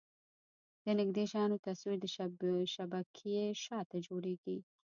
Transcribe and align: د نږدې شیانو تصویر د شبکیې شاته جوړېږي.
د 0.83 0.85
نږدې 0.99 1.23
شیانو 1.31 1.57
تصویر 1.65 1.97
د 2.01 2.05
شبکیې 2.75 3.45
شاته 3.63 3.97
جوړېږي. 4.07 4.57